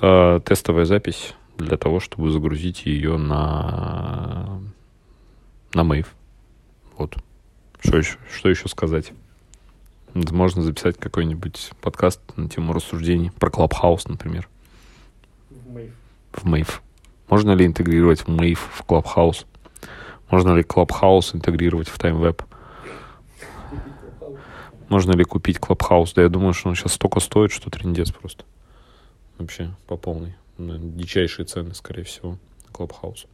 э, 0.00 0.40
тестовая 0.44 0.84
запись 0.84 1.34
для 1.56 1.76
того, 1.76 2.00
чтобы 2.00 2.30
загрузить 2.30 2.86
ее 2.86 3.16
на, 3.16 4.60
на 5.74 5.80
Mave. 5.80 6.06
Вот. 6.96 7.16
Что 7.80 7.98
еще, 7.98 8.16
что 8.34 8.48
еще 8.48 8.68
сказать? 8.68 9.12
Можно 10.14 10.62
записать 10.62 10.98
какой-нибудь 10.98 11.70
подкаст 11.80 12.20
на 12.36 12.48
тему 12.48 12.72
рассуждений 12.72 13.30
про 13.30 13.48
Clubhouse, 13.48 14.02
например. 14.08 14.48
В 15.50 15.76
Mave. 15.76 15.92
В 16.32 16.44
Mave. 16.44 16.70
Можно 17.28 17.52
ли 17.52 17.64
интегрировать 17.64 18.22
Mave 18.22 18.58
в 18.58 18.84
Clubhouse? 18.86 19.46
Можно 20.30 20.54
ли 20.54 20.62
Clubhouse 20.62 21.34
интегрировать 21.34 21.88
в 21.88 21.98
TimeWeb? 21.98 22.42
Можно 24.88 25.12
ли 25.12 25.24
купить 25.24 25.58
Clubhouse? 25.58 26.12
Да 26.14 26.22
я 26.22 26.28
думаю, 26.28 26.52
что 26.52 26.68
он 26.68 26.74
сейчас 26.74 26.94
столько 26.94 27.20
стоит, 27.20 27.52
что 27.52 27.70
трендец 27.70 28.10
просто. 28.10 28.44
Вообще 29.40 29.74
по 29.86 29.96
полной. 29.96 30.34
Дичайшие 30.58 31.46
цены, 31.46 31.74
скорее 31.74 32.02
всего, 32.04 32.36
Clubhouse. 32.74 33.26